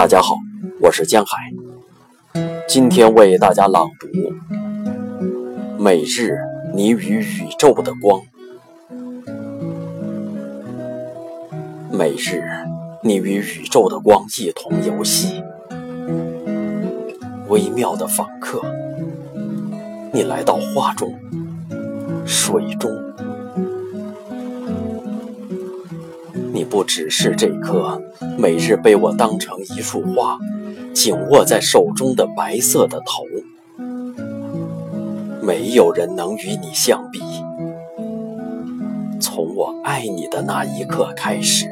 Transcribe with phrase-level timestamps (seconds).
[0.00, 0.34] 大家好
[0.80, 1.36] 我是江海，
[2.66, 4.06] 今天为大家朗读
[5.78, 6.38] 《每日
[6.72, 8.18] 你与宇宙的光》。
[11.92, 12.42] 每日
[13.02, 15.44] 你与宇宙的光一同游戏，
[17.50, 18.62] 微妙的访客，
[20.14, 21.14] 你来到画中、
[22.24, 22.90] 水中。
[26.70, 28.00] 不只是这颗
[28.38, 30.38] 每日被我当成一束花，
[30.94, 33.24] 紧握在手中的白色的头，
[35.42, 37.20] 没有人能与你相比。
[39.20, 41.66] 从我爱你的那一刻开始，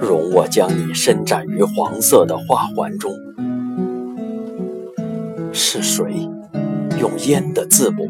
[0.00, 3.12] 容我将你伸展于黄色的花环中。
[5.52, 6.28] 是谁
[6.98, 8.08] 用烟的字母？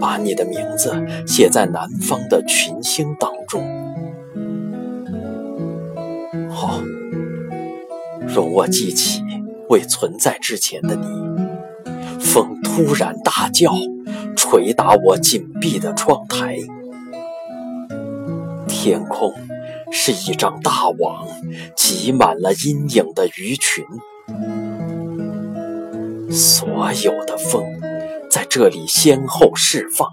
[0.00, 0.92] 把你的名字
[1.26, 3.62] 写在南方的群星当中。
[6.48, 6.80] 好，
[8.26, 9.22] 容我记起
[9.68, 11.06] 未存在之前的你。
[12.18, 13.72] 风突然大叫，
[14.34, 16.58] 捶打我紧闭的窗台。
[18.66, 19.32] 天空
[19.90, 21.26] 是一张大网，
[21.74, 23.84] 挤满了阴影的鱼群。
[26.30, 27.62] 所有的风。
[28.36, 30.10] 在这里先后释放，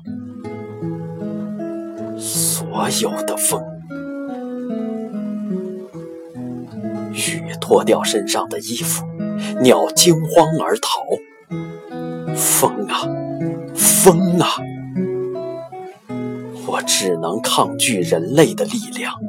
[2.18, 3.62] 所有的风，
[7.12, 9.06] 雨脱掉身上的衣服，
[9.62, 11.04] 鸟惊慌而逃。
[12.34, 13.02] 风啊，
[13.76, 14.48] 风啊，
[16.66, 19.20] 我只能抗拒人类的力量。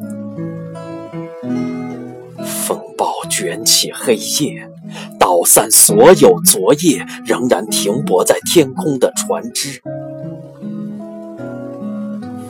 [2.46, 4.70] 风暴卷起黑夜。
[5.44, 9.82] 散所有昨夜仍然停泊在天空的船只。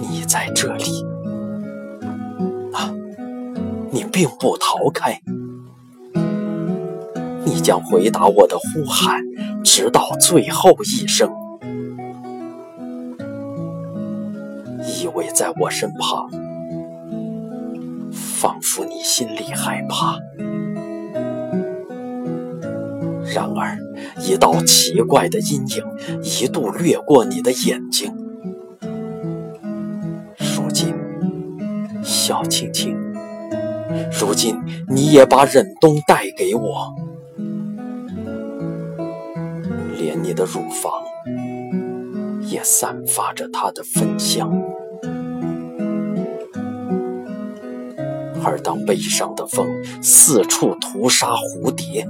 [0.01, 1.05] 你在这里
[2.73, 2.93] 啊！
[3.91, 5.21] 你并不逃开，
[7.45, 9.23] 你将回答我的呼喊，
[9.63, 11.31] 直到最后一声。
[14.87, 16.29] 依偎在我身旁，
[18.13, 20.19] 仿佛你心里害怕。
[23.35, 23.77] 然而，
[24.21, 25.85] 一道奇怪的阴影
[26.23, 28.15] 一度掠过你的眼睛。
[30.39, 30.95] 如今，
[32.05, 32.97] 小青青，
[34.13, 34.57] 如今
[34.89, 36.95] 你也把忍冬带给我，
[39.99, 40.93] 连你的乳房
[42.43, 44.63] 也散发着它的芬香。
[48.45, 49.67] 而当悲伤的风
[50.01, 52.07] 四处屠杀蝴蝶。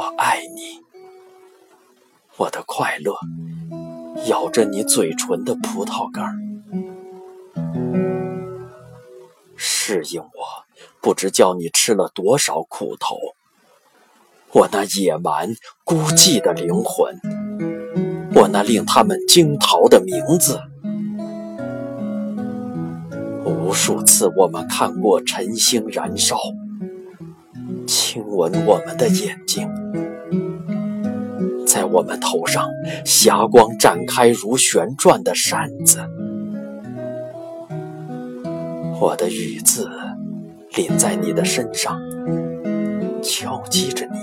[0.00, 0.80] 我爱你，
[2.38, 3.14] 我的快乐，
[4.28, 6.24] 咬着你嘴唇的葡萄干
[9.56, 10.64] 适应我，
[11.02, 13.18] 不知叫你吃了多少苦头。
[14.52, 17.20] 我那野蛮孤寂的灵魂，
[18.34, 20.62] 我那令他们惊逃的名字。
[23.44, 26.38] 无数次，我们看过晨星燃烧，
[28.12, 29.70] 亲吻我们的眼睛。
[31.64, 32.68] 在我们头上，
[33.04, 36.00] 霞光展开如旋转的扇子。
[39.00, 39.88] 我的雨字
[40.74, 42.00] 淋在你的身上，
[43.22, 44.18] 敲击着你。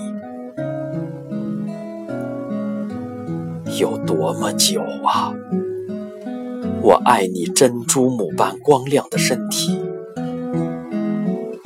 [3.80, 5.34] 有多么久啊！
[6.82, 9.82] 我爱你珍珠母般光亮的身体。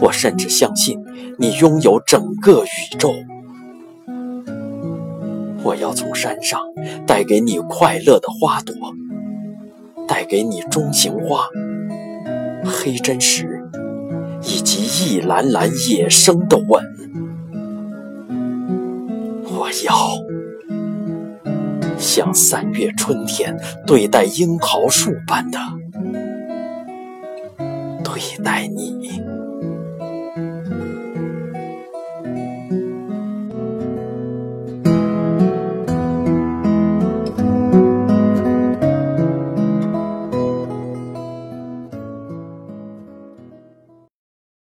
[0.01, 0.99] 我甚至相信
[1.37, 3.13] 你拥有整个宇宙。
[5.63, 6.59] 我要从山上
[7.05, 8.75] 带给你快乐的花朵，
[10.07, 11.45] 带给你中型花、
[12.65, 13.61] 黑真石
[14.41, 16.83] 以及一篮篮野生的吻。
[19.53, 19.95] 我要
[21.99, 23.55] 像三月春天
[23.85, 25.59] 对待樱桃树般的
[28.03, 29.21] 对待你。